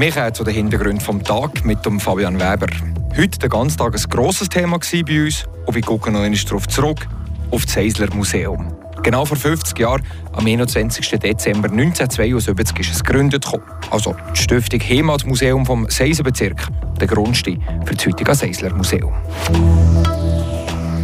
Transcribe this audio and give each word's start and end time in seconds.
Wir 0.00 0.12
kommen 0.12 0.32
zu 0.32 0.44
den 0.44 0.54
Hintergründen 0.54 1.18
des 1.18 1.28
Tages 1.28 1.62
mit 1.62 1.84
dem 1.84 2.00
Fabian 2.00 2.40
Weber. 2.40 2.68
Heute 3.18 3.38
der 3.38 3.50
ganze 3.50 3.76
Tag 3.76 3.94
ein 3.94 4.02
grosses 4.08 4.48
Thema 4.48 4.78
bei 4.78 5.24
uns 5.24 5.46
und 5.66 5.74
wir 5.74 5.82
schauen 5.84 6.14
noch 6.14 6.20
einmal 6.22 6.38
darauf 6.38 6.66
zurück, 6.68 7.06
auf 7.50 7.66
das 7.66 7.76
Heisler 7.76 8.08
Museum. 8.14 8.72
Genau 9.02 9.26
vor 9.26 9.36
50 9.36 9.78
Jahren, 9.78 10.02
am 10.32 10.46
21. 10.46 11.06
Dezember 11.18 11.68
1972, 11.68 12.80
ist 12.80 12.94
es 12.94 13.04
gegründet. 13.04 13.46
Also 13.90 14.16
die 14.34 14.40
Stiftung 14.40 14.80
Heimatmuseum 14.80 15.66
vom 15.66 15.86
Seisenbezirk, 15.90 16.66
der 16.98 17.06
Grundstein 17.06 17.62
für 17.84 17.94
das 17.94 18.06
heutige 18.06 18.34
Seisler 18.34 18.72
Museum. 18.72 19.12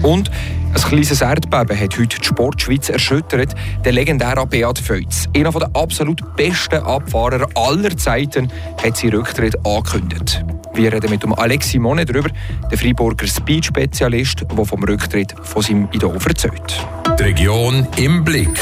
Und 0.03 0.31
ein 0.77 0.91
kleines 0.91 1.23
Erdbeben 1.23 1.81
hat 1.81 1.99
heute 1.99 2.19
die 2.19 2.25
Sportschweiz 2.25 2.91
erschüttert. 2.91 3.55
Der 3.83 3.93
legendäre 3.93 4.47
Beat 4.47 4.79
Feutz, 4.79 5.27
einer 5.35 5.51
der 5.51 5.71
absolut 5.75 6.37
besten 6.37 6.83
Abfahrer 6.83 7.47
aller 7.55 7.97
Zeiten, 7.97 8.53
hat 8.83 8.97
seinen 8.99 9.15
Rücktritt 9.15 9.57
angekündigt. 9.65 10.45
Wir 10.75 10.93
reden 10.93 11.09
mit 11.09 11.23
dem 11.23 11.33
Alex 11.33 11.71
Simone 11.71 12.05
darüber, 12.05 12.29
der 12.71 12.77
Freiburger 12.77 13.27
Speed-Spezialist, 13.27 14.45
der 14.55 14.65
vom 14.67 14.85
Rücktritt 14.85 15.35
von 15.43 15.63
seinem 15.63 15.89
Idol 15.93 16.19
erzählt. 16.23 16.87
Die 17.19 17.23
Region 17.23 17.89
im 17.97 18.23
Blick. 18.23 18.61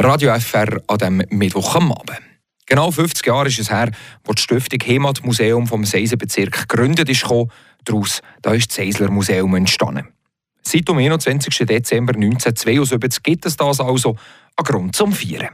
Radio 0.00 0.34
FR 0.38 0.80
an 0.86 0.98
diesem 0.98 1.22
Mittwoch 1.28 1.76
am 1.76 1.92
Abend. 1.92 2.20
Genau 2.64 2.90
50 2.90 3.26
Jahre 3.26 3.48
ist 3.48 3.58
es 3.58 3.70
her, 3.70 3.90
wo 4.24 4.32
die 4.32 4.40
Stiftung 4.40 4.80
Heimatmuseum 4.86 5.66
vom 5.66 5.84
Seisenbezirk 5.84 6.68
gegründet 6.68 7.10
ist. 7.10 7.26
Daraus 7.84 8.22
da 8.40 8.52
ist 8.54 8.70
das 8.70 8.76
Seisler 8.76 9.10
Museum 9.10 9.54
entstanden. 9.54 10.15
Seit 10.68 10.88
dem 10.88 10.98
21. 10.98 11.58
Dezember 11.64 12.12
1972 12.16 13.22
gibt 13.22 13.46
es 13.46 13.56
das 13.56 13.78
also 13.78 14.16
ein 14.56 14.64
Grund 14.64 14.96
zum 14.96 15.12
Feiern. 15.12 15.50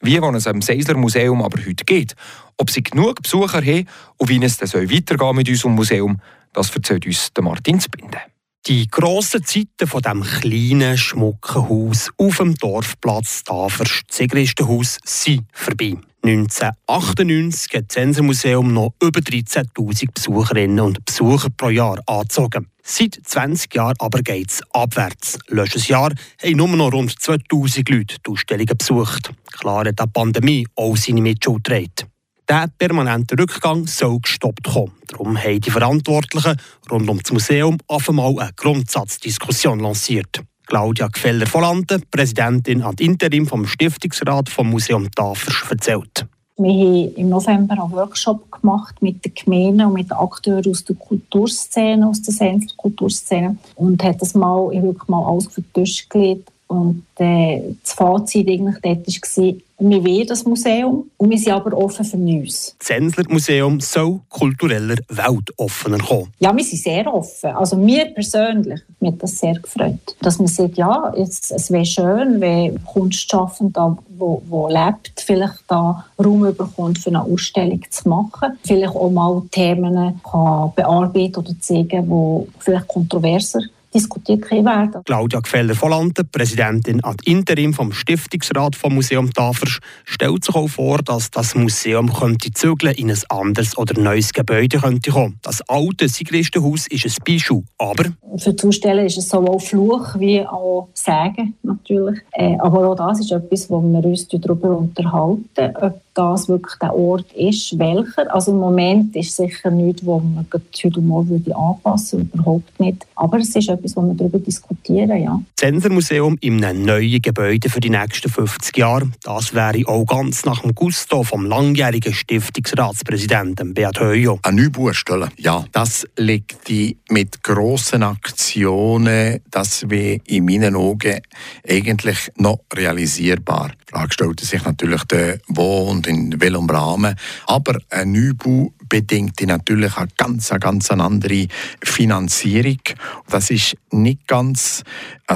Wie 0.00 0.16
es 0.16 0.46
am 0.48 0.60
Seisler 0.60 0.96
Museum 0.96 1.40
aber 1.40 1.64
heute 1.64 1.84
geht, 1.84 2.16
ob 2.56 2.68
sie 2.68 2.82
genug 2.82 3.22
Besucher 3.22 3.58
haben 3.58 3.86
und 4.16 4.28
wie 4.28 4.44
es 4.44 4.56
dann 4.56 4.90
weitergehen 4.90 5.36
mit 5.36 5.48
unserem 5.48 5.76
Museum, 5.76 6.20
das 6.52 6.74
erzählt 6.74 7.06
uns 7.06 7.30
Martin 7.40 7.80
Spinde. 7.80 8.18
Die 8.66 8.88
grossen 8.88 9.44
Zeiten 9.44 9.86
von 9.86 10.02
dem 10.02 10.24
kleinen, 10.24 10.98
schmucken 10.98 11.68
Haus 11.68 12.10
auf 12.16 12.38
dem 12.38 12.56
Dorfplatz 12.56 13.44
Tafers, 13.44 14.00
Zegristenhaus, 14.08 14.98
sind 15.04 15.44
vorbei. 15.52 15.94
1998 16.24 17.72
hat 17.72 17.84
das 17.84 17.94
Zensermuseum 17.94 18.72
noch 18.72 18.94
über 19.00 19.20
13.000 19.20 20.12
Besucherinnen 20.12 20.80
und 20.80 21.04
Besucher 21.04 21.50
pro 21.56 21.68
Jahr 21.68 22.02
angezogen. 22.06 22.66
Seit 22.88 23.18
20 23.20 23.74
Jahren 23.74 23.96
aber 23.98 24.22
geht 24.22 24.48
es 24.48 24.62
abwärts. 24.70 25.40
Letztes 25.48 25.88
Jahr 25.88 26.12
haben 26.40 26.56
nur 26.56 26.68
noch 26.68 26.92
rund 26.92 27.20
2000 27.20 27.88
Leute 27.88 28.16
die 28.24 28.30
Ausstellungen 28.30 28.78
besucht. 28.78 29.32
Klar 29.50 29.86
hat 29.86 29.98
die 29.98 30.06
Pandemie 30.06 30.68
auch 30.76 30.96
seine 30.96 31.20
Mitschuld 31.20 31.64
getragen. 31.64 32.08
Der 32.48 32.68
permanente 32.78 33.36
Rückgang 33.36 33.88
soll 33.88 34.20
gestoppt 34.20 34.68
kommen. 34.68 34.92
Darum 35.08 35.36
haben 35.36 35.60
die 35.60 35.70
Verantwortlichen 35.72 36.60
rund 36.88 37.10
um 37.10 37.20
das 37.20 37.32
Museum 37.32 37.76
auf 37.88 38.08
einmal 38.08 38.38
eine 38.38 38.52
Grundsatzdiskussion 38.54 39.80
lanciert. 39.80 40.44
Claudia 40.66 41.08
Gfeller-Volante, 41.08 41.98
Präsidentin 42.08 42.82
ad 42.82 43.02
interim 43.02 43.48
vom 43.48 43.66
Stiftungsrat 43.66 44.48
vom 44.48 44.70
Museum 44.70 45.10
Tafers, 45.10 45.56
erzählt. 45.68 46.28
Wir 46.58 46.72
haben 46.72 47.14
im 47.16 47.28
November 47.28 47.74
einen 47.74 47.92
Workshop 47.92 48.50
gemacht 48.50 49.02
mit 49.02 49.22
den 49.22 49.34
Gemeinden 49.34 49.82
und 49.82 49.92
mit 49.92 50.10
den 50.10 50.16
Akteuren 50.16 50.70
aus 50.70 50.84
der 50.84 50.96
Kulturszene, 50.96 52.08
aus 52.08 52.22
der 52.22 52.32
Sens 52.32 52.74
Kulturszene 52.74 53.58
und 53.74 54.02
hat 54.02 54.22
das 54.22 54.34
mal, 54.34 54.72
ich 54.72 54.82
wirklich 54.82 55.08
mal 55.08 55.22
alles 55.22 55.48
auf 55.48 55.54
den 55.56 55.72
Tisch 55.74 56.08
gelegt 56.08 56.50
und 56.68 57.04
äh, 57.18 57.62
das 57.82 57.92
Fazit 57.92 58.48
eigentlich 58.48 58.76
dort 58.82 59.06
war, 59.06 59.54
wir 59.78 60.04
wollen 60.04 60.26
das 60.26 60.44
Museum 60.44 61.10
und 61.18 61.30
wir 61.30 61.38
sind 61.38 61.52
aber 61.52 61.76
offen 61.76 62.04
für 62.04 62.16
Neues. 62.16 62.74
Das 62.78 62.88
Zensler 62.88 63.24
Museum 63.28 63.78
soll 63.80 64.20
kultureller 64.30 64.96
weltoffener 65.08 65.98
kommen. 65.98 66.32
Ja, 66.38 66.56
wir 66.56 66.64
sind 66.64 66.82
sehr 66.82 67.12
offen. 67.12 67.50
Also 67.50 67.76
mir 67.76 68.06
persönlich, 68.06 68.80
mir 69.00 69.12
hat 69.12 69.22
das 69.22 69.38
sehr 69.38 69.54
gefreut. 69.54 70.16
Dass 70.22 70.38
man 70.38 70.48
sagt, 70.48 70.78
ja, 70.78 71.12
es, 71.16 71.50
es 71.50 71.70
wäre 71.70 71.84
schön, 71.84 72.40
wenn 72.40 72.82
Kunstschaffender, 72.84 73.98
wo, 74.16 74.42
wo 74.48 74.68
lebt, 74.68 75.12
vielleicht 75.24 75.64
da 75.68 76.06
Raum 76.18 76.40
bekommt, 76.40 76.98
für 76.98 77.10
eine 77.10 77.22
Ausstellung 77.22 77.82
zu 77.90 78.08
machen. 78.08 78.58
Vielleicht 78.64 78.94
auch 78.94 79.10
mal 79.10 79.42
Themen 79.50 80.20
kann 80.24 80.72
bearbeiten 80.74 81.36
oder 81.36 81.52
zeigen, 81.60 82.08
die 82.08 82.52
vielleicht 82.60 82.88
kontroverser 82.88 83.60
diskutiert 83.96 84.50
werden. 84.50 85.02
Claudia 85.04 85.40
Gfeller-Volante, 85.40 86.24
Präsidentin 86.24 87.02
ad 87.02 87.16
interim 87.24 87.72
vom 87.72 87.92
Stiftungsrat 87.92 88.76
vom 88.76 88.94
Museum 88.94 89.32
Tafers, 89.32 89.78
stellt 90.04 90.44
sich 90.44 90.54
auch 90.54 90.68
vor, 90.68 90.98
dass 90.98 91.30
das 91.30 91.54
Museum 91.54 92.12
könnte 92.12 92.52
zügeln 92.52 92.94
in 92.94 93.10
ein 93.10 93.18
anderes 93.28 93.76
oder 93.78 93.98
neues 93.98 94.32
Gebäude 94.32 94.78
könnte 94.78 95.10
kommen. 95.10 95.38
Das 95.42 95.62
alte 95.68 96.08
Sigristenhaus 96.08 96.86
ist 96.88 97.06
ein 97.06 97.14
Beispiel, 97.26 97.62
aber... 97.78 98.04
Für 98.36 98.52
die 98.52 98.66
Aussteller 98.66 99.04
ist 99.04 99.16
es 99.16 99.28
sowohl 99.28 99.60
Fluch 99.60 100.18
wie 100.18 100.42
auch 100.42 100.88
Sagen 100.92 101.54
natürlich. 101.62 102.20
Äh, 102.32 102.56
aber 102.58 102.88
auch 102.88 102.96
das 102.96 103.20
ist 103.20 103.32
etwas, 103.32 103.70
wo 103.70 103.80
wir 103.80 104.04
uns 104.04 104.28
darüber 104.28 104.76
unterhalten, 104.76 105.74
ob 105.80 106.00
das 106.16 106.48
wirklich 106.48 106.74
der 106.80 106.94
Ort 106.94 107.30
ist, 107.34 107.78
welcher. 107.78 108.34
Also 108.34 108.52
im 108.52 108.58
Moment 108.58 109.14
ist 109.14 109.30
es 109.30 109.36
sicher 109.36 109.70
nichts, 109.70 110.04
wo 110.04 110.18
man 110.18 110.46
heute 110.52 111.00
morgen 111.00 111.28
würde 111.28 111.54
anpassen 111.54 112.20
würde, 112.20 112.30
überhaupt 112.34 112.80
nicht. 112.80 113.06
Aber 113.14 113.38
es 113.38 113.54
ist 113.54 113.68
etwas, 113.68 113.96
wo 113.96 114.02
wir 114.02 114.14
darüber 114.14 114.38
diskutieren, 114.38 115.22
ja. 115.22 115.40
Das 115.56 115.68
Sensormuseum 115.68 116.38
in 116.40 116.64
einem 116.64 116.84
neuen 116.84 117.20
Gebäude 117.20 117.68
für 117.68 117.80
die 117.80 117.90
nächsten 117.90 118.30
50 118.30 118.76
Jahre, 118.76 119.10
das 119.22 119.54
wäre 119.54 119.82
auch 119.86 120.04
ganz 120.06 120.44
nach 120.44 120.62
dem 120.62 120.74
Gusto 120.74 121.22
vom 121.22 121.44
langjährigen 121.44 122.14
Stiftungsratspräsidenten 122.14 123.74
Beat 123.74 124.00
Höjo. 124.00 124.38
Ein 124.42 124.56
Neubau 124.56 124.92
stellen, 124.92 125.30
ja, 125.36 125.64
das 125.72 126.06
liegt 126.16 126.70
mit 127.10 127.42
grossen 127.42 128.02
Aktionen, 128.02 129.40
das 129.50 129.88
wäre 129.90 130.20
in 130.26 130.46
meinen 130.46 130.76
Augen 130.76 131.20
eigentlich 131.68 132.30
noch 132.36 132.60
realisierbar. 132.74 133.72
Stellt 134.10 134.40
sich 134.40 134.64
natürlich, 134.64 135.04
der, 135.04 135.40
wo 135.46 135.88
und 135.90 136.06
in 136.06 136.40
welchem 136.40 136.68
Rahmen. 136.68 137.14
Aber 137.46 137.78
ein 137.90 138.12
Neubau 138.12 138.72
bedingt 138.88 139.40
natürlich 139.42 139.96
eine 139.96 140.08
ganz, 140.16 140.50
ganz 140.60 140.90
andere 140.90 141.46
Finanzierung. 141.82 142.80
Das 143.28 143.50
ist 143.50 143.76
nicht 143.92 144.26
ganz 144.26 144.82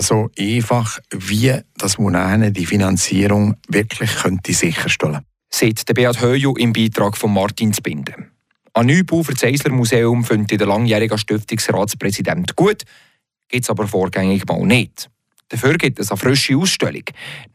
so 0.00 0.31
einfach, 0.39 0.99
wie 1.10 1.55
das 1.77 1.99
Munane 1.99 2.53
die 2.53 2.66
Finanzierung 2.66 3.56
wirklich 3.69 4.15
könnte 4.16 4.53
sicherstellen 4.53 5.21
Seit 5.53 5.89
der 5.89 5.94
Beat 5.94 6.21
Höju 6.21 6.55
im 6.56 6.72
Beitrag 6.72 7.16
von 7.16 7.33
Martin 7.33 7.72
Zbinden. 7.72 8.31
Ein 8.72 8.87
Neubau 8.87 9.22
für 9.25 9.33
das 9.33 9.44
Eisler 9.44 9.72
Museum 9.72 10.25
findet 10.25 10.60
der 10.60 10.66
langjährige 10.69 11.19
Stiftungsratspräsident 11.19 12.55
gut, 12.55 12.84
gibt 13.49 13.65
es 13.65 13.71
aber 13.71 13.89
vorgängig 13.89 14.47
mal 14.47 14.65
nicht. 14.65 15.10
Dafür 15.50 15.77
gibt 15.77 15.99
es 15.99 16.11
eine 16.11 16.16
frische 16.16 16.56
Ausstellung. 16.56 17.03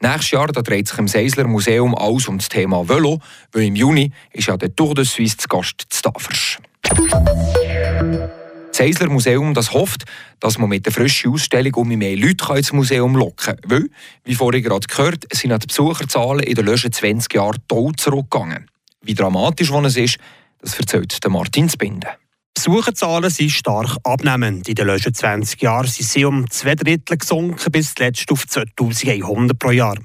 Nächstes 0.02 0.32
Jahr 0.32 0.48
da 0.48 0.62
dreht 0.62 0.88
sich 0.88 0.98
im 1.00 1.08
Seisler 1.08 1.48
Museum 1.48 1.96
alles 1.96 2.28
um 2.28 2.38
das 2.38 2.50
Thema 2.50 2.88
Velo, 2.88 3.20
weil 3.54 3.64
im 3.64 3.76
Juni 3.76 4.12
ist 4.34 4.48
ja 4.48 4.58
der 4.58 4.76
Tour 4.76 4.94
de 4.96 5.06
Suisse 5.06 5.38
zu 5.38 5.48
Gast 5.48 5.86
zu 5.90 6.02
Tafers. 6.02 6.58
Das 6.84 8.78
Seisler 8.78 9.10
Museum 9.10 9.54
das 9.54 9.72
hofft, 9.72 10.04
dass 10.42 10.58
man 10.58 10.68
mit 10.68 10.86
der 10.86 10.92
frischen 10.92 11.32
Ausstellung 11.32 11.74
um 11.76 11.88
mehr 11.88 12.18
Leute 12.18 12.54
ins 12.58 12.74
Museum 12.74 13.16
locken 13.16 13.38
kann. 13.38 13.58
Weil, 13.66 13.90
wie 14.26 14.36
vorhin 14.36 14.62
gerade 14.62 14.86
gehört, 14.86 15.26
sind 15.32 15.54
die 15.64 15.68
Besucherzahlen 15.68 16.42
in 16.42 16.56
den 16.56 16.66
letzten 16.66 16.92
20 16.92 17.34
Jahren 17.34 17.58
toll 17.70 17.94
zurückgegangen. 17.96 18.70
Wie 19.02 19.14
dramatisch 19.14 19.72
es 19.72 19.96
ist, 19.96 20.18
das 20.60 20.78
erzählt 20.78 21.18
Martin 21.30 21.70
Spinde. 21.70 22.10
Besucherzahlen 22.56 23.30
sind 23.30 23.52
stark 23.52 23.98
abnehmend. 24.04 24.68
In 24.70 24.76
den 24.76 24.88
letzten 24.88 25.14
20 25.14 25.62
Jahren 25.62 25.88
sind 25.88 26.08
sie 26.08 26.26
um 26.26 26.50
zwei 26.50 26.74
Drittel 26.76 27.18
gesunken, 27.18 27.72
bis 27.72 27.94
zuletzt 27.94 28.32
auf 28.32 28.48
2100 28.48 29.60
pro 29.60 29.72
Jahr. 29.72 29.98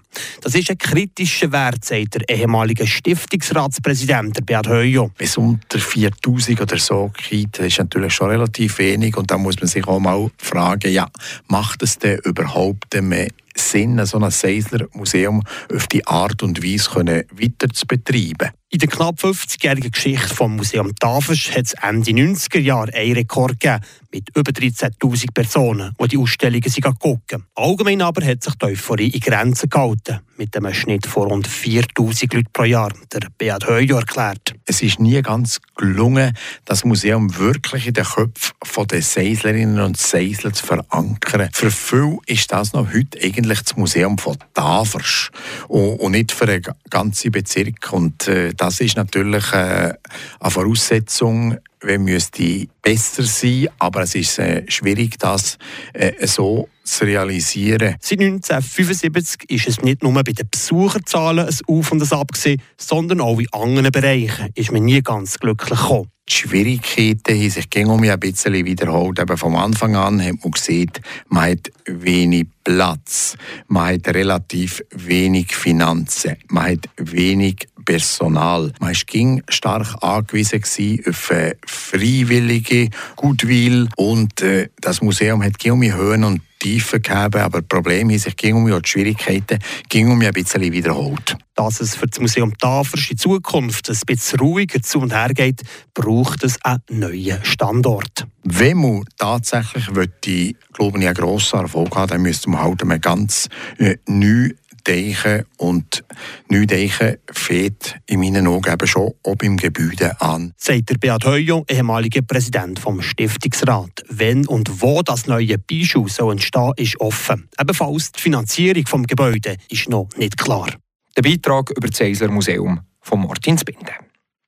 Das 0.43 0.55
ist 0.57 0.69
ein 0.69 0.77
kritischer 0.77 1.53
Wert, 1.53 1.85
sagt 1.85 2.17
der 2.17 2.29
ehemalige 2.29 2.87
Stiftungsratspräsident 2.87 4.45
Beat. 4.45 4.69
Wenn 4.69 5.13
es 5.17 5.39
unter 5.39 5.79
4000 5.79 6.61
oder 6.61 6.79
so 6.79 7.13
geht, 7.29 7.59
ist 7.61 7.79
natürlich 7.79 8.13
schon 8.13 8.31
relativ 8.31 8.79
wenig. 8.79 9.17
Und 9.17 9.31
da 9.31 9.39
muss 9.39 9.59
man 9.61 9.69
sich 9.69 9.87
auch 9.87 10.01
mal 10.01 10.29
fragen, 10.37 10.93
ja, 10.93 11.09
macht 11.47 11.83
es 11.83 11.99
denn 11.99 12.19
überhaupt 12.25 13.01
mehr 13.01 13.29
Sinn, 13.57 14.05
so 14.07 14.19
ein 14.19 14.31
Seisler 14.31 14.87
Museum 14.93 15.43
auf 15.75 15.87
die 15.87 16.07
Art 16.07 16.43
und 16.43 16.63
Weise 16.63 16.91
können 16.91 17.25
weiter 17.33 17.69
zu 17.73 17.87
betreiben. 17.87 18.51
In 18.73 18.79
der 18.79 18.89
knapp 18.89 19.19
50-jährigen 19.19 19.91
Geschichte 19.91 20.29
des 20.29 20.39
Museum 20.39 20.95
Tafels 20.95 21.51
hat 21.51 21.67
es 21.67 21.73
Ende 21.83 22.13
90er 22.13 22.61
Jahre 22.61 22.95
einen 22.95 23.15
Rekord 23.15 23.59
gegeben, 23.59 23.85
mit 24.13 24.29
über 24.37 24.53
13.000 24.53 25.33
Personen, 25.35 25.93
die 26.01 26.09
die 26.09 26.19
Ausstellungen 26.19 26.63
gucken. 27.01 27.47
Allgemein 27.57 28.03
aber 28.03 28.25
hat 28.25 28.45
sich 28.45 28.55
die 28.55 28.67
Euphorie 28.67 29.09
in 29.09 29.21
Grenzen 29.21 29.69
gehalten, 29.69 30.21
mit 30.41 30.57
einem 30.57 30.73
Schnitt 30.73 31.07
von 31.07 31.29
rund 31.29 31.47
4.000 31.47 32.35
Leuten 32.35 32.49
pro 32.55 32.65
Jahr, 32.65 32.91
der 33.13 33.29
Beat 33.37 33.69
Heujo 33.69 33.97
erklärt. 33.97 34.55
es 34.65 34.81
ist 34.81 34.99
nie 34.99 35.21
ganz 35.21 35.61
gelungen, 35.77 36.35
das 36.65 36.83
Museum 36.83 37.37
wirklich 37.37 37.89
in 37.89 37.93
den 37.93 38.05
Köpfen 38.05 38.87
der 38.89 39.03
Seislerinnen 39.03 39.81
und 39.81 39.99
Seisler 39.99 40.55
zu 40.55 40.65
verankern. 40.65 41.51
Für 41.53 41.71
viele 41.71 42.17
ist 42.25 42.51
das 42.53 42.73
noch 42.73 42.89
heute 42.91 43.21
eigentlich 43.23 43.61
das 43.61 43.77
Museum 43.77 44.17
von 44.17 44.39
Tafers 44.55 45.31
und, 45.69 46.11
nicht 46.13 46.33
für 46.33 46.47
den 46.47 46.63
ganzen 46.89 47.33
Bezirk. 47.33 47.93
Und 47.93 48.27
äh, 48.27 48.55
das 48.55 48.81
ist 48.81 48.97
natürlich 48.97 49.53
äh, 49.53 49.93
eine 50.41 50.51
Voraussetzung, 50.51 51.59
wir 51.83 51.99
müsste 51.99 52.67
besser 52.83 53.23
sein, 53.23 53.69
aber 53.79 54.03
es 54.03 54.15
ist 54.15 54.39
äh, 54.39 54.65
schwierig, 54.69 55.19
das 55.19 55.59
äh, 55.93 56.27
so 56.27 56.69
zu 56.85 57.05
realisieren. 57.05 57.97
Seit 58.01 58.21
1975 58.21 59.51
ist 59.51 59.69
es 59.69 59.83
nicht 59.83 60.03
nur 60.03 60.13
bei 60.13 60.33
den 60.33 60.49
Besucherzahlen 60.51 61.47
ein 61.47 61.59
Auf 61.67 61.93
und 61.93 62.03
ein 62.03 62.19
Ab, 62.19 62.33
sondern 62.77 63.21
auch 63.21 63.39
in 63.39 63.47
anderen 63.53 63.93
Bereichen 63.93 64.49
ist 64.55 64.73
man 64.73 64.85
nie 64.85 65.01
ganz 65.03 65.39
glücklich 65.39 65.79
gekommen. 65.79 66.11
Die 66.29 66.35
Schwierigkeiten 66.35 67.35
haben 67.35 67.51
sich 67.51 67.87
um 67.87 68.03
ein 68.03 68.21
bisschen 68.21 68.65
wiederholt. 68.65 69.19
Aber 69.19 69.37
vom 69.37 69.57
Anfang 69.57 69.97
an 69.97 70.25
hat 70.25 70.37
man 70.43 70.53
gesehen, 70.53 70.93
man 71.29 71.51
hat 71.51 71.73
wenig 71.87 72.47
Platz, 72.63 73.37
man 73.67 73.95
hat 73.95 74.07
relativ 74.15 74.81
wenig 74.91 75.57
Finanzen, 75.57 76.37
man 76.49 76.73
hat 76.73 76.89
wenig 76.97 77.67
Personal. 77.91 78.73
Man 78.79 78.95
war 78.95 79.43
stark 79.49 79.97
angewiesen 80.01 80.63
auf 81.09 81.31
äh, 81.33 81.57
freiwillige 81.67 82.89
Gutwill 83.17 83.89
und 83.97 84.41
äh, 84.43 84.69
das 84.81 85.03
Museum 85.03 85.43
hat 85.43 85.59
um 85.67 85.83
Höhen 85.83 86.23
und 86.23 86.41
Tiefen 86.61 87.03
gegeben, 87.03 87.41
aber 87.41 87.63
Probleme 87.63 88.17
sich 88.19 88.37
ging 88.37 88.55
um 88.55 88.67
die 88.67 88.89
Schwierigkeiten 88.89 89.59
ging 89.89 90.09
um 90.09 90.21
ein 90.21 90.33
bisschen 90.33 90.61
wiederholt. 90.61 91.37
Dass 91.57 91.81
es 91.81 91.97
für 91.97 92.07
das 92.07 92.21
Museum 92.21 92.57
Tafers 92.59 93.11
in 93.11 93.17
Zukunft 93.17 93.91
ein 93.91 93.99
bisschen 94.07 94.39
ruhiger 94.39 94.81
zu 94.83 95.01
und 95.01 95.13
her 95.13 95.35
geht, 95.35 95.63
braucht 95.95 96.45
es 96.45 96.63
einen 96.63 96.83
neuen 96.91 97.45
Standort. 97.45 98.27
Wenn 98.45 98.79
man 98.79 99.05
tatsächlich 99.19 99.89
ich 100.27 100.57
glaube 100.75 100.99
ich, 100.99 101.07
einen 101.07 101.15
grossen 101.15 101.61
Erfolg 101.61 101.97
haben 101.97 102.09
dann 102.09 102.23
müsste 102.23 102.51
man 102.51 102.63
halt 102.63 102.83
einen 102.83 103.01
ganz 103.01 103.49
äh, 103.79 103.97
neu 104.07 104.51
Deichen 104.85 105.45
und 105.57 106.05
Neudeichen 106.49 107.17
fehlt 107.31 107.97
in 108.07 108.21
meinen 108.21 108.47
Augen 108.47 108.73
eben 108.73 108.87
schon 108.87 109.13
ob 109.23 109.43
im 109.43 109.57
Gebäude 109.57 110.21
an. 110.21 110.53
Sagt 110.57 110.91
der 110.91 110.99
Beat 110.99 111.25
Heujo, 111.25 111.65
ehemaliger 111.69 112.23
Präsident 112.23 112.79
vom 112.79 113.03
Stiftungsrat. 113.03 114.05
Wenn 114.09 114.47
und 114.47 114.83
wo 114.83 115.03
das 115.03 115.27
neue 115.27 115.59
Beischau 115.59 116.09
soll 116.09 116.33
entstehen, 116.33 116.73
ist 116.77 117.01
offen. 117.01 117.49
Ebenfalls 117.61 118.13
die 118.13 118.21
Finanzierung 118.21 118.85
des 118.85 119.07
Gebäudes 119.07 119.57
ist 119.69 119.89
noch 119.89 120.09
nicht 120.17 120.37
klar. 120.37 120.69
Der 121.17 121.23
Beitrag 121.23 121.71
über 121.71 121.89
das 121.89 122.01
Eisler 122.01 122.31
Museum 122.31 122.81
von 123.01 123.21
Martin 123.21 123.59
Spinde. 123.59 123.93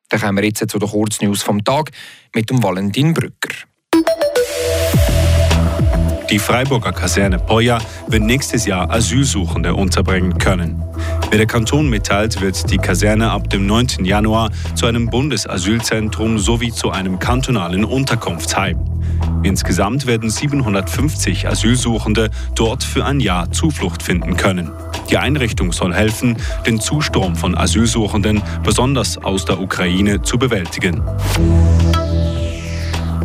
Dann 0.08 0.20
kommen 0.20 0.36
wir 0.36 0.44
jetzt 0.44 0.68
zu 0.68 0.78
den 0.78 0.88
Kurznews 0.88 1.42
vom 1.42 1.64
Tag 1.64 1.90
mit 2.34 2.50
dem 2.50 2.62
Valentin 2.62 3.14
Brücker. 3.14 3.54
Die 6.32 6.38
Freiburger 6.38 6.92
Kaserne 6.92 7.38
Poja 7.38 7.78
wird 8.06 8.22
nächstes 8.22 8.64
Jahr 8.64 8.90
Asylsuchende 8.90 9.74
unterbringen 9.74 10.38
können. 10.38 10.82
Wie 11.30 11.36
der 11.36 11.44
Kanton 11.44 11.90
mitteilt, 11.90 12.40
wird 12.40 12.70
die 12.70 12.78
Kaserne 12.78 13.30
ab 13.30 13.50
dem 13.50 13.66
9. 13.66 14.06
Januar 14.06 14.48
zu 14.74 14.86
einem 14.86 15.10
Bundesasylzentrum 15.10 16.38
sowie 16.38 16.72
zu 16.72 16.90
einem 16.90 17.18
kantonalen 17.18 17.84
Unterkunftsheim. 17.84 18.78
Insgesamt 19.42 20.06
werden 20.06 20.30
750 20.30 21.48
Asylsuchende 21.48 22.30
dort 22.54 22.82
für 22.82 23.04
ein 23.04 23.20
Jahr 23.20 23.52
Zuflucht 23.52 24.02
finden 24.02 24.38
können. 24.38 24.70
Die 25.10 25.18
Einrichtung 25.18 25.70
soll 25.70 25.92
helfen, 25.92 26.38
den 26.66 26.80
Zustrom 26.80 27.36
von 27.36 27.54
Asylsuchenden, 27.54 28.40
besonders 28.64 29.18
aus 29.18 29.44
der 29.44 29.60
Ukraine, 29.60 30.22
zu 30.22 30.38
bewältigen. 30.38 31.02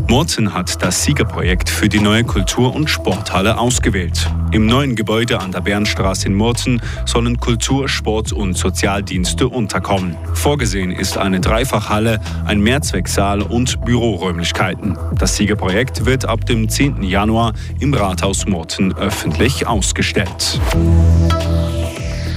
Murzen 0.10 0.54
hat 0.54 0.82
das 0.82 1.04
Siegerprojekt 1.04 1.70
für 1.70 1.90
die 1.90 2.00
neue 2.00 2.24
Kultur- 2.24 2.74
und 2.74 2.90
Sporthalle 2.90 3.58
ausgewählt. 3.58 4.32
Im 4.52 4.66
neuen 4.66 4.96
Gebäude 4.96 5.40
an 5.42 5.52
der 5.52 5.60
Bernstraße 5.60 6.28
in 6.28 6.34
Murzen 6.34 6.82
sollen 7.06 7.38
Kultur-, 7.40 7.90
Sport- 7.90 8.32
und 8.32 8.58
Sozialdienste 8.58 9.50
unterkommen. 9.50 10.16
Vorgesehen 10.34 10.92
ist 10.92 11.18
eine 11.18 11.42
Dreifachhalle, 11.42 12.22
ein 12.46 12.62
Mehrzwecksaal 12.62 13.42
und 13.42 13.84
Büroräumlichkeiten. 13.84 14.98
Das 15.18 15.36
Siegerprojekt 15.36 16.06
wird 16.06 16.24
ab 16.24 16.46
dem 16.46 16.70
10. 16.70 17.04
Januar 17.04 17.54
im 17.82 17.94
Rathaus 17.94 18.46
Murzen 18.46 18.96
öffentlich 18.98 19.68
ausgestellt. 19.68 20.60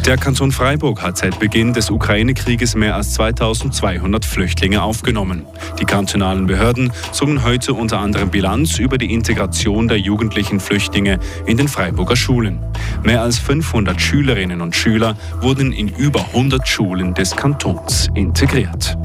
Der 0.06 0.16
Kanton 0.16 0.50
Freiburg 0.50 1.02
hat 1.02 1.18
seit 1.18 1.38
Beginn 1.38 1.74
des 1.74 1.90
Ukraine-Krieges 1.90 2.74
mehr 2.74 2.96
als 2.96 3.12
2200 3.14 4.24
Flüchtlinge 4.24 4.82
aufgenommen. 4.82 5.44
Die 5.78 5.84
kantonalen 5.84 6.46
Behörden 6.46 6.90
zogen 7.12 7.44
heute 7.44 7.74
unter 7.74 8.00
anderem 8.00 8.30
Bilanz 8.30 8.78
über 8.78 8.98
die 8.98 9.12
Integration 9.12 9.88
der 9.88 9.98
jugendlichen 9.98 10.58
Flüchtlinge 10.58 11.20
in 11.46 11.58
den 11.58 11.68
Freiburger 11.68 12.16
Schulen. 12.16 12.60
Mehr 13.04 13.22
als 13.22 13.38
500 13.38 14.00
Schülerinnen 14.00 14.62
und 14.62 14.74
Schüler 14.74 15.16
wurden 15.40 15.72
in 15.72 15.88
über 15.88 16.24
100 16.32 16.66
Schulen 16.66 17.14
des 17.14 17.36
Kantons 17.36 18.08
integriert. 18.14 18.96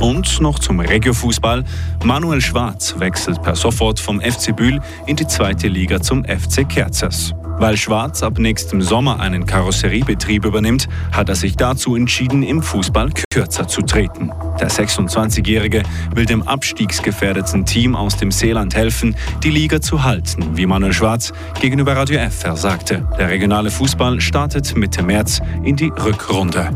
Und 0.00 0.40
noch 0.40 0.58
zum 0.58 0.80
Regiofußball. 0.80 1.64
Manuel 2.04 2.40
Schwarz 2.40 2.94
wechselt 2.98 3.42
per 3.42 3.56
sofort 3.56 3.98
vom 3.98 4.20
FC 4.20 4.54
Bühl 4.54 4.80
in 5.06 5.16
die 5.16 5.26
zweite 5.26 5.68
Liga 5.68 6.00
zum 6.00 6.24
FC 6.24 6.68
Kerzers. 6.68 7.34
Weil 7.58 7.76
Schwarz 7.76 8.22
ab 8.22 8.38
nächstem 8.38 8.80
Sommer 8.80 9.18
einen 9.18 9.44
Karosseriebetrieb 9.44 10.44
übernimmt, 10.44 10.88
hat 11.10 11.28
er 11.28 11.34
sich 11.34 11.56
dazu 11.56 11.96
entschieden, 11.96 12.44
im 12.44 12.62
Fußball 12.62 13.10
kürzer 13.32 13.66
zu 13.66 13.82
treten. 13.82 14.30
Der 14.60 14.70
26-Jährige 14.70 15.82
will 16.14 16.24
dem 16.24 16.46
abstiegsgefährdeten 16.46 17.66
Team 17.66 17.96
aus 17.96 18.16
dem 18.16 18.30
Seeland 18.30 18.76
helfen, 18.76 19.16
die 19.42 19.50
Liga 19.50 19.80
zu 19.80 20.04
halten, 20.04 20.56
wie 20.56 20.66
Manuel 20.66 20.92
Schwarz 20.92 21.32
gegenüber 21.60 21.96
Radio 21.96 22.20
FR 22.30 22.56
sagte. 22.56 23.08
Der 23.18 23.28
regionale 23.28 23.72
Fußball 23.72 24.20
startet 24.20 24.76
Mitte 24.76 25.02
März 25.02 25.40
in 25.64 25.74
die 25.74 25.88
Rückrunde. 25.88 26.70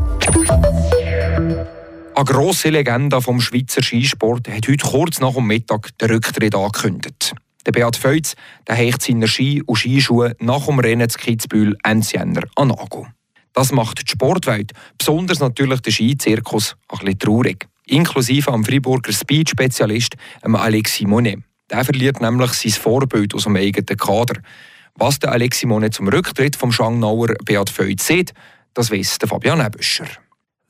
Eine 2.15 2.25
grosse 2.27 2.69
Legende 2.69 3.23
vom 3.23 3.41
Schweizer 3.41 3.83
Skisport 3.83 4.47
hat 4.47 4.69
heute 4.69 4.87
kurz 4.87 5.19
nach 5.21 5.33
dem 5.33 5.47
Mittag 5.47 5.97
den 5.97 6.11
Rücktritt 6.11 6.55
angekündigt. 6.55 7.35
Der 7.65 7.73
Beat 7.73 7.97
Feutz 7.97 8.35
der 8.69 8.75
hecht 8.75 9.01
seine 9.01 9.27
Ski 9.27 9.63
und 9.65 9.77
Skischuhe 9.77 10.37
nach 10.39 10.67
dem 10.67 10.79
Rennen 10.79 11.09
zu 11.09 11.19
Kitzbühel 11.19 11.77
Ende 11.83 12.07
Jänner 12.07 12.43
an 12.55 12.69
Nago. 12.69 13.07
Das 13.55 13.73
macht 13.73 14.03
die 14.07 14.11
Sportwelt, 14.11 14.73
besonders 14.99 15.41
natürlich 15.41 15.81
den 15.81 15.93
Skizirkus, 15.93 16.77
ein 16.89 16.99
bisschen 16.99 17.19
traurig. 17.19 17.67
Inklusive 17.87 18.53
am 18.53 18.65
Freiburger 18.65 19.13
Speed-Spezialist 19.13 20.15
Alexis 20.43 21.07
Monet. 21.07 21.39
Der 21.71 21.85
verliert 21.85 22.21
nämlich 22.21 22.53
sein 22.53 22.73
Vorbild 22.73 23.35
aus 23.35 23.45
dem 23.45 23.57
eigenen 23.57 23.97
Kader. 23.97 24.41
Was 24.97 25.19
der 25.19 25.33
Alexis 25.33 25.65
Monet 25.65 25.95
zum 25.95 26.09
Rücktritt 26.09 26.57
vom 26.57 26.73
Schangnauer 26.73 27.35
Beat 27.45 27.71
Feutz 27.71 28.07
sieht, 28.07 28.35
das 28.75 28.91
weiss 28.91 29.17
Fabian 29.27 29.65
Ebüscher. 29.65 30.07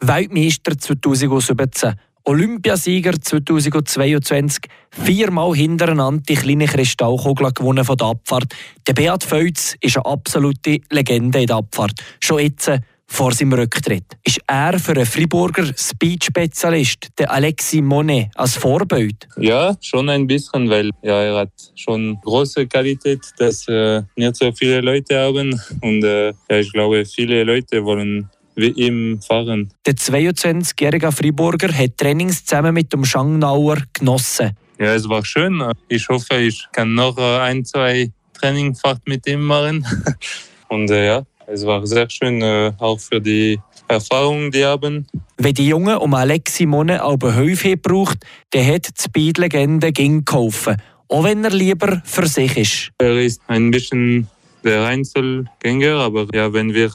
Weltmeister 0.03 0.77
2017 0.77 1.95
Olympiasieger 2.25 3.21
2022, 3.21 4.65
viermal 4.91 5.55
hintereinander 5.55 6.23
die 6.29 6.35
kleine 6.35 6.67
Kristallkugel 6.67 7.53
gewonnen 7.53 7.85
von 7.85 7.97
der 7.97 8.09
Abfahrt. 8.09 8.55
Der 8.87 8.95
Beat 8.95 9.23
Feutz 9.23 9.77
ist 9.81 9.97
eine 9.97 10.07
absolute 10.07 10.81
Legende 10.91 11.41
in 11.41 11.47
der 11.47 11.57
Abfahrt. 11.57 12.01
Schon 12.21 12.41
jetzt 12.41 12.71
vor 13.07 13.33
seinem 13.33 13.53
Rücktritt. 13.53 14.05
Ist 14.25 14.41
er 14.47 14.79
für 14.79 14.93
einen 14.93 15.07
Friburger 15.07 15.71
Speed-Spezialist, 15.77 17.09
der 17.19 17.31
Alexis 17.31 17.81
Monet, 17.81 18.31
als 18.35 18.57
Vorbild? 18.57 19.29
Ja, 19.37 19.77
schon 19.81 20.09
ein 20.09 20.27
bisschen, 20.27 20.69
weil 20.69 20.91
ja, 21.03 21.23
er 21.23 21.37
hat 21.37 21.53
schon 21.77 22.19
große 22.23 22.67
Qualität, 22.67 23.21
dass 23.39 23.69
äh, 23.69 24.03
nicht 24.17 24.37
so 24.37 24.51
viele 24.53 24.81
Leute 24.81 25.19
haben. 25.19 25.61
Und 25.81 26.03
äh, 26.03 26.29
ja, 26.29 26.57
ich 26.59 26.73
glaube, 26.73 27.05
viele 27.05 27.45
Leute 27.45 27.85
wollen 27.85 28.31
wie 28.55 28.69
im 28.87 29.21
Fahren. 29.21 29.73
Der 29.87 29.95
22-jährige 29.95 31.13
Friburger 31.13 31.73
hat 31.73 31.97
Trainings 31.97 32.45
zusammen 32.45 32.75
mit 32.75 32.93
dem 32.93 33.05
Schangnauer 33.05 33.79
genossen. 33.93 34.57
Ja, 34.79 34.95
es 34.95 35.09
war 35.09 35.25
schön. 35.25 35.63
Ich 35.89 36.09
hoffe, 36.09 36.37
ich 36.37 36.67
kann 36.73 36.95
noch 36.95 37.17
ein, 37.17 37.65
zwei 37.65 38.11
Trainingfahrt 38.35 39.07
mit 39.07 39.27
ihm 39.27 39.43
machen. 39.43 39.87
Und 40.69 40.91
äh, 40.91 41.07
ja, 41.07 41.23
es 41.47 41.65
war 41.67 41.87
sehr 41.87 42.09
schön, 42.09 42.43
äh, 42.43 42.73
auch 42.79 42.99
für 42.99 43.21
die 43.21 43.61
Erfahrungen, 43.89 44.51
die 44.51 44.65
haben. 44.65 45.07
Wenn 45.37 45.55
die 45.55 45.69
Jungen 45.69 45.97
um 45.99 46.15
Alexi 46.15 46.59
Simone 46.59 47.03
aber 47.03 47.35
Hilfe 47.35 47.77
braucht, 47.77 48.19
dann 48.51 48.67
hat 48.67 48.89
die 48.89 49.03
Speed-Legende 49.03 49.93
ging 49.93 50.25
geholfen. 50.25 50.77
Auch 51.09 51.25
wenn 51.25 51.45
er 51.45 51.51
lieber 51.51 52.01
für 52.05 52.27
sich 52.27 52.57
ist. 52.57 52.91
Er 52.99 53.21
ist 53.21 53.41
ein 53.49 53.71
bisschen 53.71 54.29
der 54.65 54.87
Einzelgänger, 54.87 55.97
aber 55.97 56.27
ja, 56.33 56.53
wenn 56.53 56.73
wir 56.73 56.91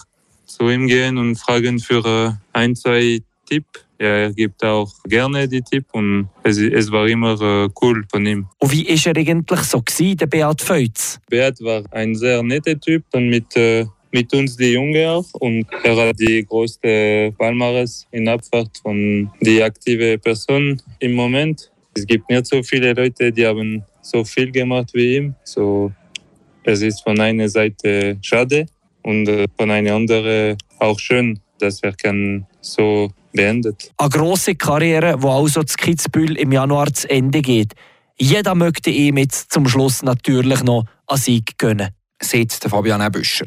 zu 0.57 0.69
ihm 0.69 0.87
gehen 0.87 1.17
und 1.17 1.35
fragen 1.35 1.79
für 1.79 2.03
äh, 2.05 2.31
ein, 2.53 2.75
zwei 2.75 3.21
Tipps. 3.47 3.85
Ja, 3.99 4.07
er 4.07 4.33
gibt 4.33 4.63
auch 4.63 4.91
gerne 5.05 5.47
die 5.47 5.61
Tipps 5.61 5.89
und 5.93 6.29
es, 6.43 6.57
es 6.57 6.91
war 6.91 7.07
immer 7.07 7.39
äh, 7.41 7.69
cool 7.81 8.03
von 8.11 8.25
ihm. 8.25 8.47
Und 8.59 8.71
wie 8.71 8.87
war 8.87 9.15
er 9.15 9.17
eigentlich 9.17 9.59
so 9.61 9.81
gewesen, 9.81 10.17
der 10.17 10.27
Beat 10.27 10.61
Feutz? 10.61 11.19
Beat 11.29 11.59
war 11.61 11.83
ein 11.91 12.15
sehr 12.15 12.43
netter 12.43 12.79
Typ 12.79 13.03
und 13.13 13.29
mit 13.29 13.55
äh, 13.55 13.85
mit 14.11 14.33
uns 14.33 14.55
die 14.55 14.73
Junge 14.73 15.09
auch 15.09 15.25
und 15.33 15.65
er 15.83 15.95
hat 15.97 16.19
die 16.19 16.45
größte 16.45 17.33
Palmares 17.37 18.07
in 18.11 18.27
Abfahrt 18.27 18.77
von 18.81 19.29
die 19.41 19.61
aktive 19.61 20.17
Person 20.17 20.81
im 20.99 21.13
Moment. 21.13 21.69
Es 21.93 22.05
gibt 22.05 22.29
nicht 22.29 22.45
so 22.45 22.63
viele 22.63 22.93
Leute, 22.93 23.31
die 23.31 23.45
haben 23.45 23.83
so 24.01 24.23
viel 24.23 24.51
gemacht 24.51 24.89
wie 24.93 25.17
ihm. 25.17 25.35
So, 25.43 25.91
es 26.63 26.81
ist 26.81 27.03
von 27.03 27.19
einer 27.19 27.49
Seite 27.49 28.17
schade 28.21 28.65
und 29.03 29.27
äh, 29.27 29.47
von 29.57 29.71
einer 29.71 29.95
anderen 29.95 30.57
auch 30.79 30.99
schön, 30.99 31.39
dass 31.59 31.81
er 31.81 31.93
kann 31.93 32.45
so 32.61 33.11
beendet. 33.33 33.91
Eine 33.97 34.09
grosse 34.09 34.55
Karriere, 34.55 35.17
die 35.17 35.27
also 35.27 35.63
zu 35.63 35.75
Kitzbühel 35.77 36.37
im 36.37 36.51
Januar 36.51 36.93
zu 36.93 37.09
Ende 37.09 37.41
geht. 37.41 37.73
Jeder 38.19 38.55
möchte 38.55 38.89
ihm 38.89 39.17
jetzt 39.17 39.53
zum 39.53 39.67
Schluss 39.67 40.01
natürlich 40.01 40.63
noch 40.63 40.85
einen 41.07 41.19
Sieg 41.19 41.57
gönnen. 41.57 41.89
Sagt 42.21 42.65
Fabian 42.67 43.11
Büscher. 43.11 43.45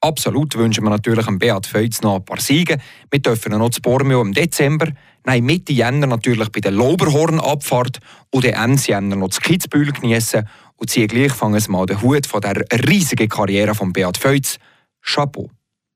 Absolut 0.00 0.54
wünschen 0.56 0.84
wir 0.84 0.90
natürlich 0.90 1.26
dem 1.26 1.38
Beat 1.38 1.66
Feutz 1.66 2.00
noch 2.02 2.16
ein 2.16 2.24
paar 2.24 2.40
Siege. 2.40 2.78
Wir 3.10 3.20
dürfen 3.20 3.52
noch 3.58 3.70
zu 3.70 3.82
Bormio 3.82 4.22
im 4.22 4.32
Dezember, 4.32 4.86
nein, 5.24 5.44
Mitte 5.44 5.72
Jänner 5.72 6.06
natürlich 6.06 6.48
bei 6.50 6.60
der 6.60 6.70
Lauberhorn-Abfahrt 6.70 7.98
und 8.30 8.44
Ende 8.44 8.80
Jänner 8.86 9.16
noch 9.16 9.30
zu 9.30 9.40
Kitzbühel 9.40 9.92
genießen 9.92 10.48
und 10.76 10.88
ziehen 10.88 11.08
gleich 11.08 11.32
fangen 11.32 11.62
mal 11.68 11.84
den 11.84 12.00
Hut 12.00 12.26
von 12.26 12.40
der 12.40 12.64
riesigen 12.88 13.28
Karriere 13.28 13.74
von 13.74 13.92
Beat 13.92 14.16
Feutz. 14.16 14.58
Chapeau. 15.12 15.50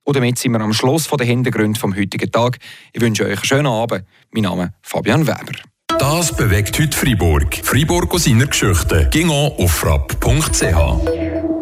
Und 0.05 0.17
damit 0.17 0.39
sind 0.39 0.53
wir 0.53 0.61
am 0.61 0.73
Schluss 0.73 1.09
der 1.09 1.27
Hintergründe 1.27 1.79
vom 1.79 1.95
heutigen 1.97 2.31
Tag. 2.31 2.59
Ich 2.93 3.01
wünsche 3.01 3.25
euch 3.25 3.37
einen 3.37 3.45
schönen 3.45 3.67
Abend. 3.67 4.05
Mein 4.33 4.43
Name 4.45 4.65
ist 4.65 4.73
Fabian 4.83 5.27
Weber. 5.27 5.53
Das 5.99 6.35
bewegt 6.35 6.79
heute 6.81 6.97
Freiburg. 6.97 7.61
Freiburg 7.63 8.13
aus 8.13 8.25
seiner 8.25 8.47
Geschichte. 8.47 9.09
Ging 9.13 9.31
auf 9.31 9.71
frapp.ch. 9.71 11.53